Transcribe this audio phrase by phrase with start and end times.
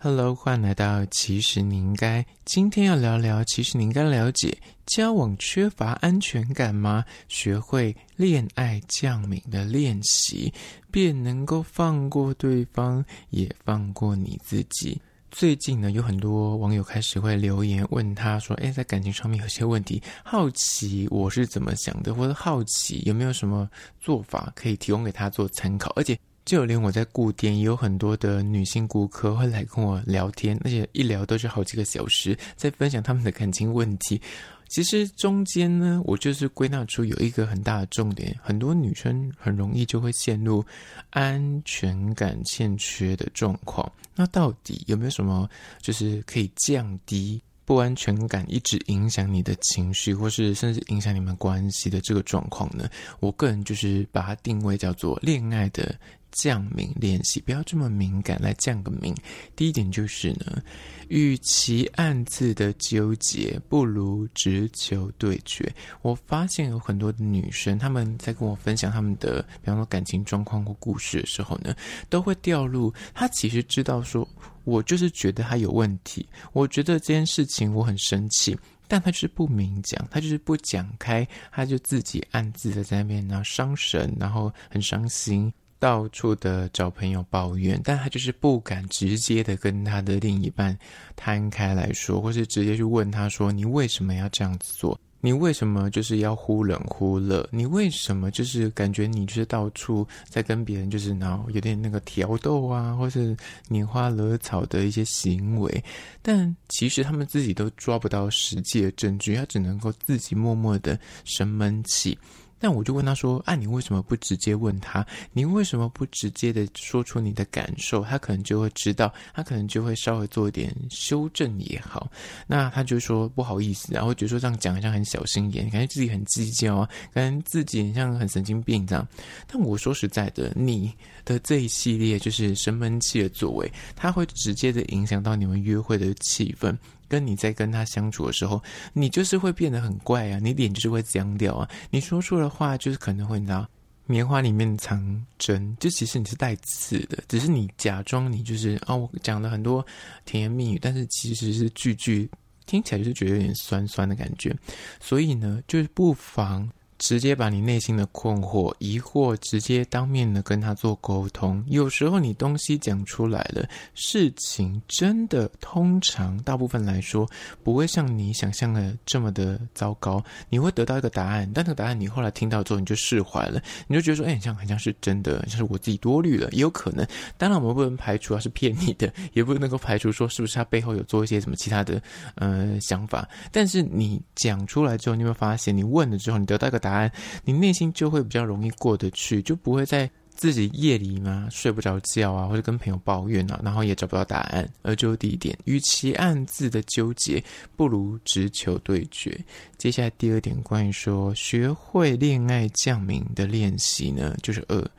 [0.00, 2.24] Hello，欢迎来到其实你应该。
[2.44, 7.04] 今天要聊聊，其实你应该了解，交往缺乏安全感吗？
[7.26, 10.54] 学会恋爱降敏的练习，
[10.92, 15.02] 便能够放过对方，也放过你自己。
[15.32, 23.68] 最近呢，有很多网友开始会留言问他说：“诶，在感情上面有些问题，好奇我是怎么想的，或者好奇有没有什么
[24.00, 26.16] 做法可以提供给他做参考，而且。”
[26.48, 34.18] 就连我在顾店，也有很多的女性顾客会来跟我聊天，而且一聊都是好几个小时，在分享他们的感情问题。
[34.66, 40.64] 其实中间呢，我就是归纳出有一个很大的重点，很多女生很容易就会陷入
[41.10, 43.90] 安全感欠缺的状况。
[44.14, 45.46] 那到底有没有什么
[45.82, 52.88] 就是可以降低不安全感，一直影响你的情绪，或是甚至影响你们关系的这个状况呢？
[53.20, 55.94] 我个人就是把它定位叫做恋爱的。
[56.32, 59.14] 降敏练习，不要这么敏感，来降个敏。
[59.56, 60.62] 第一点就是呢，
[61.08, 65.72] 与其暗自的纠结，不如直球对决。
[66.02, 71.74] 我发现有很多的女生，她们在跟我分享她们的，比方说感情状况或故事的时候呢，
[72.08, 74.26] 都会掉入她其实知道说，
[74.64, 85.52] 我就是觉得她有问题，我觉得这件事情我很生气，但她就是不明讲，她就是不讲开，她就自己暗自的在那边，然后伤神，然后很伤心。
[85.78, 90.76] 到处的找朋友抱怨，但他就是不敢直接的跟他的另一半
[91.14, 94.98] 摊开来说，或是直接去问他说：“你为什么要这样子做？
[95.20, 97.48] 你为什么就是要忽冷忽热？
[97.50, 103.36] 你为什么就是感觉你就是到处在跟别人就是然后有点那个挑逗啊，或是
[103.68, 105.84] 拈花惹草的一些行为？
[106.22, 112.16] 但其实他们自己都抓不到实际的证据，他只能够自己默默的生闷气。”
[112.58, 115.06] 但我就问他说：“啊，你为什么不直接问他？
[115.32, 118.02] 你为什么不直接的说出你的感受？
[118.04, 122.10] 他可能就会知道，他可能就会稍微做一点修正也好。
[122.46, 129.06] 那他就说不好意思，然后觉得说这样讲好像很小心眼，感觉自己很计较啊，感觉自己很像很神经病这样。
[129.46, 130.92] 但我说实在的，你
[131.24, 136.76] 的这一系列就是生闷气的作为，他会直接的影响到你们约会的气氛。”
[137.08, 143.68] 跟你在跟他相处的时候，你就是会变得很怪啊，你脸就是会僵掉啊，你说出的话就是可能会拿
[144.06, 149.84] 棉花里面藏针，就其实你是带刺的，只是你假装你就是啊、哦，我讲了很多
[150.24, 152.30] 甜言蜜语，但是其实是句句
[152.66, 154.54] 听起来就是觉得有点酸酸的感觉，
[155.00, 156.70] 所以呢，就是不妨。
[156.98, 161.64] 直接把你内心的困惑、疑惑，直接当面的跟他做沟通。
[161.68, 167.28] 有时候你东西讲出来了，事情真的通常大部分来说
[167.62, 170.22] 不会像你想象的这么的糟糕。
[170.48, 177.06] 你会得到一个答案，但这个答案你后来听到之后你就释怀了，你就觉得说，哎，很像很像是真的，像是我自己多虑了，也有可能。
[177.36, 182.02] 当然我们不能排除他是骗你的，也不能够排除说是不是他背后有做一些什么其他的
[182.34, 183.28] 呃想法。
[183.52, 186.87] 但是你讲出来之后，你会发现，你问了之后，你得到一个答。
[186.88, 187.12] 答案，
[187.44, 194.66] 你内心就会比较容易过得去，就不会在自己夜里嘛睡不着觉啊，或者跟朋友抱怨啊，然后也找不到答案。
[194.82, 197.42] 而就第一点，与其暗自的纠结，
[197.76, 199.38] 不如直球对决。
[199.76, 204.90] 接下来第二点，关于说学会恋爱降明的练习呢，就是二。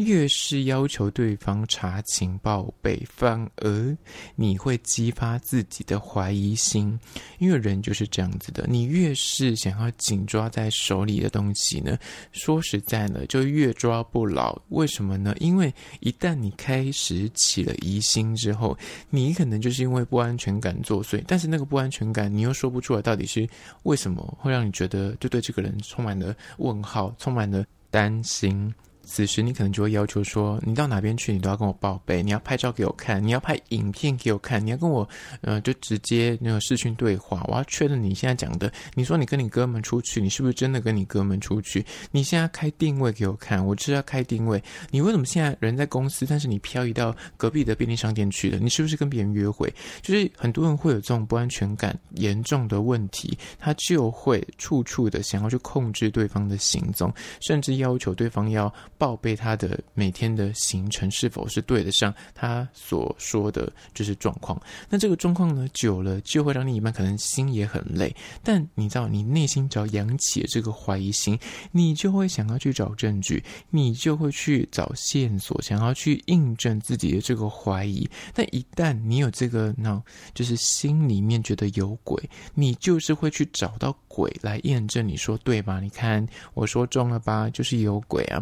[0.00, 3.96] 越是要求对方查情报备，反而
[4.34, 6.98] 你会激发自己的怀疑心，
[7.38, 8.66] 因为人就是这样子的。
[8.68, 11.98] 你越是想要紧抓在手里的东西呢，
[12.32, 14.58] 说实在呢，就越抓不牢。
[14.70, 15.34] 为什么呢？
[15.38, 18.76] 因为一旦你开始起了疑心之后，
[19.10, 23.48] 你可能就是因为不安全感作祟，但是那个不安全感你又说不出来到底是
[23.82, 28.72] 为什么，会让你觉得就对这个人充满了问号，充满了担心。
[29.02, 35.08] 此时你可能就会要求说，你到哪边去，你都要跟我报备，你要拍照给我看，你要拍影片给我看，你要跟我，
[35.40, 38.72] 呃，就直接那个视讯对话，我要确认你现在讲的。
[38.94, 41.84] 你说你跟你哥们出去，你是不是真的跟你哥们出去？
[42.10, 44.62] 你现在开定位给我看，我就是要开定位。
[44.90, 48.58] 你为什么现在人在公司，但是你漂移到隔壁的便利商店去了？
[48.58, 49.72] 你是不是跟别人约会？
[50.02, 58.72] 就是很多人会有这种不安全感严重的问题，他就会处处的想要去控制对方的行踪，甚至要求对方要。
[59.00, 64.60] 报备他的每天的行程是否是对得上他所说的就是状况？
[64.90, 68.14] 那这个状况呢，久了就会让另一半可能心也很累。
[68.42, 71.38] 但你知道，你内心只要扬起这个怀疑心，
[71.72, 78.06] 你就会想要去找证据，你就会去找线索，想要去印证自己的这个怀疑。
[78.34, 80.02] 但一旦你有这个脑，
[80.34, 82.22] 就是心里面觉得有鬼，
[82.54, 85.06] 你就是会去找到鬼来验证。
[85.08, 85.80] 你说对吧？
[85.80, 87.48] 你看我说中了吧？
[87.50, 88.40] 就是有鬼啊！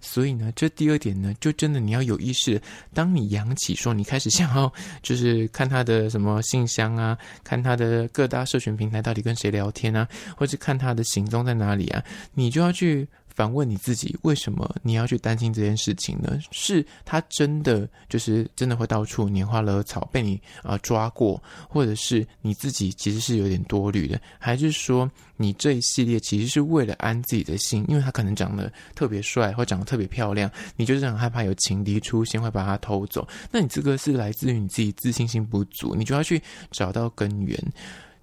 [0.00, 2.60] 所以呢，这第二点呢，就真的你要有意识，
[2.92, 4.72] 当你扬起说你开始想要
[5.02, 12.02] 就是看他的什么信箱啊，看他的各大社群平台到底跟谁聊天啊，或者看他的行踪在哪里啊，
[12.34, 13.06] 你就要去。
[13.40, 16.38] 反问你自己，为什么你要去担心这件事情呢？
[16.50, 27.82] 是他真的就是真的会到处拈花惹草，被你啊、抓过，或者是你自己其实是有点多虑的，还是说你这一系列其实是为了安自己的心？
[27.88, 33.26] 因为他可能长得特别帅，或长得特别漂亮，你就是很害怕有情敌出现会把他偷走。
[33.50, 37.58] 那你这个是来自于你自己自信心不足，你就要去找到根源。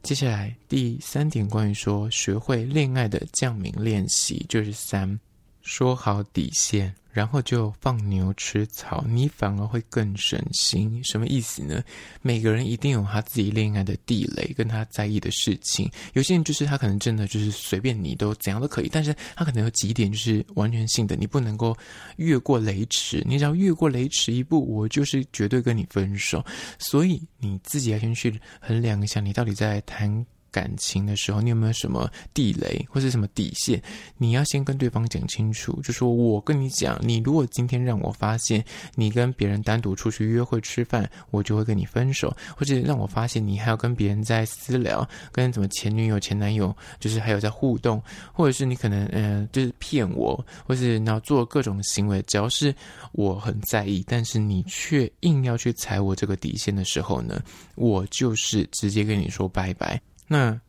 [0.08, 5.20] 接下来第三点，关于说学会恋爱的降明练习，就是三，
[5.68, 6.96] 说好底线。
[7.10, 11.04] 然后就放牛吃草，你反而会更省心。
[11.04, 11.84] 什么意思呢？
[12.22, 15.90] 每个人一定有他自己恋爱的地雷，跟他在意的事情。
[16.14, 21.76] 有些人就是他可能真的就是随便你都怎样都可以，但是他可能有几点就是完全性的，你不能够
[22.18, 23.24] 越过雷池。
[23.26, 26.46] 你只要越过雷池一步，我就是绝对跟你分手。
[26.78, 30.24] 所以你自己要先去衡量一下，你到底在谈。
[30.58, 33.80] 感情的时候，你有没有什么地雷或是什么底线？
[34.18, 35.80] 你要先跟对方讲清楚。
[35.84, 38.66] 就说我跟你讲，你如果今天让我发现
[38.96, 48.02] 你跟别人单独出去约会吃饭，我就会跟你分手；或者让我发现你还要跟别人在私聊，跟什么前女友、前男友，就是还有在互动，
[48.34, 52.74] 或者是你可能嗯、就是骗我，或是你要做各种行为，只要是
[53.12, 57.44] 我很在意，但是你却硬要去踩我这个底线的时候呢，
[57.76, 60.02] 我就是直接跟你说拜拜。
[60.28, 60.60] 那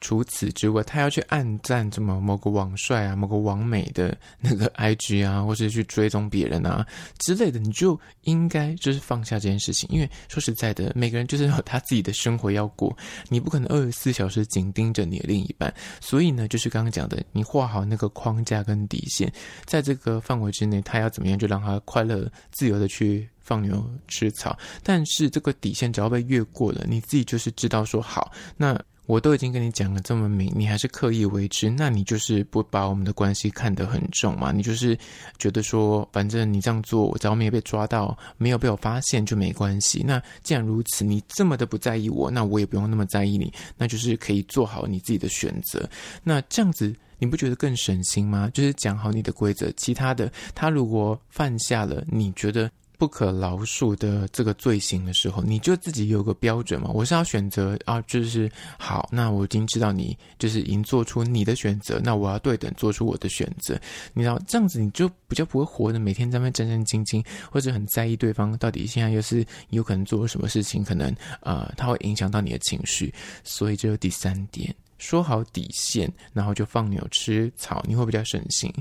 [0.00, 6.86] 除此之外，他要去暗赞这么某个网帅啊、某个网美的那个 IG 啊，或是去追踪别人啊
[7.18, 9.88] 之类的，你就应该就是放下这件事情。
[9.92, 12.96] 因为说实在的，每个人就是有他自己的生活要过，
[13.28, 15.74] 你不可能二十四小时紧盯着你的另一半。
[16.00, 19.32] 所以呢，就是刚刚讲的，你画好那个框架跟底线，
[19.64, 24.56] 在这个范围之内，他要怎么样就让他快乐、自由的去放牛吃草。
[24.84, 28.80] 但是这个底线只要被越过了，你自己就是知道说好那。
[29.08, 34.52] 我都已经跟你讲了这么明，你还是刻意为之，那你就是不把我们的关系看得很重嘛？
[34.52, 34.96] 你就是
[35.38, 40.04] 觉得说，反正你这样做，只要没有被抓到，没有被我发现就没关系。
[40.06, 45.88] 那既然如此，你这么的不在意我，那我也不用那么在意你，那就是可以做好你自己的选择。
[46.22, 48.50] 那这样子，你不觉得更省心吗？
[48.52, 52.70] 就是讲好你的规则，其他的他如果犯下了，你觉得？
[52.98, 56.90] 不可饶恕的这个罪行的时候，你就自己有个标准嘛。
[56.92, 63.80] 我是要选择啊，就是好，那我已经知道你就是已经做出你的选择，那我要对等做出我的选择。
[64.12, 73.14] 你知道这样子，你就比较不会活得每天在那战战兢兢，或者很在意对方到底现在又是有可能做了什么事情，可能呃，他会影响到你的情绪。
[73.44, 74.74] 所以这是第三点。
[74.98, 78.72] 说好底线，然后就放牛吃草，你会比较省心。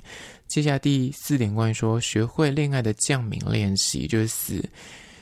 [0.47, 4.63] 接下来第四点，关于说学会恋爱的降敏练习，就是四。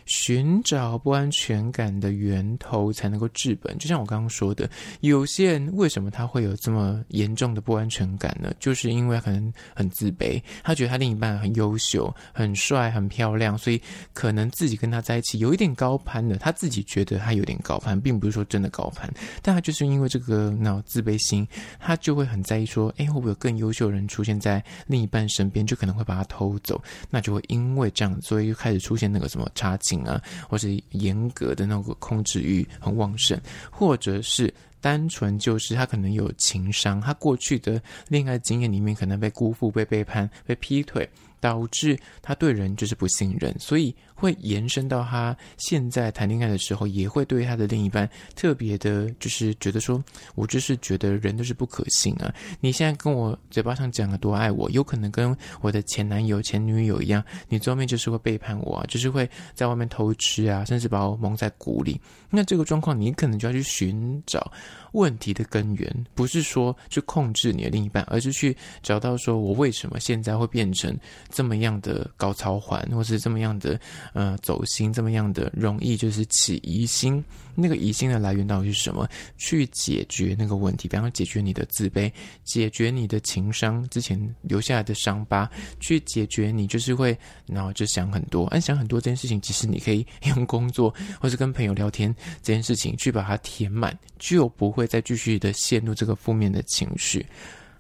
[0.06, 3.78] 寻找不安全感的源头才能够治本。
[3.78, 4.70] 就像我刚刚说的，
[5.02, 8.54] 有些人为什么他会有这么严重的不安全感呢？
[8.60, 13.82] 就是因为可能很自卑，他觉得他另一半很优秀、很帅、很漂亮，所以
[14.14, 16.38] 可能自己跟他在一起有一点高攀的。
[16.38, 19.12] 他自己觉得他有点高攀，并不是说真的高攀，
[19.42, 21.48] 但他就是因为这个脑自卑心，
[21.80, 26.82] 他就会很在意说，哎，会不会有更优秀的人出现在另一半身边，就可能会把他偷走。
[27.10, 29.95] 那就会因为这样，所以就开始出现那个什么差劲。
[30.04, 33.40] 啊，或者严格的那个控制欲很旺盛，
[33.72, 41.10] 或者是单纯就是他可能有情商，他过去的恋爱经验里面可能被辜负、被背叛、被劈腿。
[41.46, 52.34] 导致他对人就是不信任，所以会延伸到他现在谈恋爱的时候，也会对他的另一半特别的，就是觉得说，我就是觉得人都是不可信啊。
[52.60, 62.02] 你现在跟我嘴巴上讲了多爱我，有可能跟我的前男友、前女友一样，你最后面就是会背叛我啊，就是会在外面偷吃啊，甚至把我蒙在鼓里。
[62.32, 64.52] 那这个状况，你可能就要去寻找
[64.94, 70.98] 问题的根源，不是说去控制你的另一半，而是去找到说我为什么现在会变成。
[71.36, 73.78] 这么样的高超环，或是这么样的
[74.14, 77.22] 呃走心，这么样的容易就是起疑心。
[77.58, 79.08] 那个疑心的来源到底是什么？
[79.38, 82.12] 去解决那个问题，比方说解决你的自卑，
[82.44, 85.50] 解决你的情伤之前留下来的伤疤，
[85.80, 97.26] 去解决你就是会然后就想很多，哎，想很多这件事情，其实你可以用工作或是跟朋友聊天这件事情去把它填满，就不会再继续的陷入这个负面的情绪。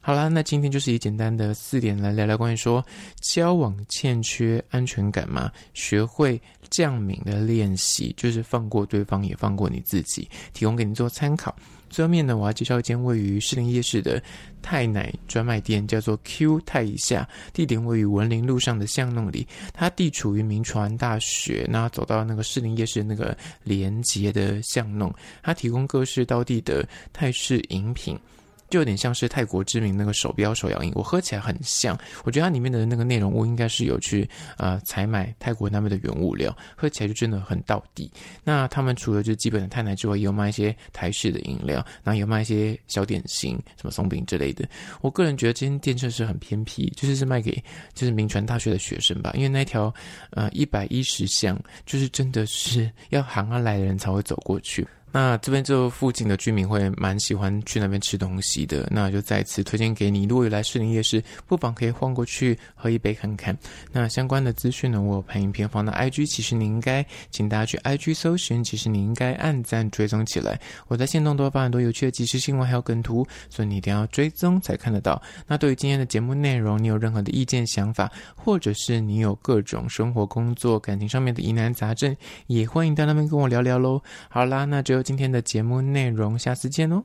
[0.05, 2.85] 好啦，那今天就是以简单的四点来聊聊关于说
[3.21, 5.51] 交往欠缺安全感吗？
[5.73, 11.55] 学会降敏的练习，就是放过对方，也放过你自己，提供给你做参考。
[11.89, 14.21] 最后面呢，我要介绍一间位于士林夜市的
[14.61, 19.47] 泰奶专卖店，叫做 Q 泰一下，地点位于文林路上的巷弄里。
[19.73, 28.15] 它地处于明传大学，那走到那个士林夜市那个连接的巷弄，它提供各式道地的泰式饮品。
[28.69, 31.97] 就有点像是泰国知名那个手标手摇饮，我喝起来很像。
[32.23, 38.11] 我觉得它里面的那个内容物应该是有去呃采买泰国那边的原物料，喝起来就真的很到底。
[38.43, 44.67] 那他们除了就基本的泰奶之外，也有卖一些台式的饮料，然后有卖一些小点心，什么松饼之类的。
[45.01, 47.51] 我个人觉得今天店真是很偏僻，就是是卖给
[47.93, 49.93] 就是铭传大学的学生吧，因为那条
[50.31, 54.85] 呃一百一十巷就是真的是要行啊来的人才会走过去。
[55.15, 60.25] 那这边就附近的居民会蛮喜欢去那边吃东西的，那就再次推荐给你。
[60.25, 63.57] 如果有来士林夜市，不妨可以晃过去喝一杯看看。
[63.93, 70.59] 那相关的资讯呢，我有拍影片放到 IG，其实你应该请大家去 IG 搜寻，其实你应该按赞追踪起来。
[70.89, 75.21] 我在线动都会发很多有趣的即时新闻，还有梗图，所以你一定要追踪才看得到。
[75.47, 82.13] 那对于今天的节目内容，你有任何的意见想法，或者是你有各种生活、工作、感情上面的疑难杂症，
[82.47, 84.01] 也欢迎到那边跟我聊聊喽。
[84.27, 85.04] 好啦，那就。
[85.05, 87.03] 今天的节目内容，下次见哦。